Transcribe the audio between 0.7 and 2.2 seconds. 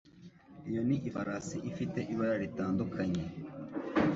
ni ifarashi ifite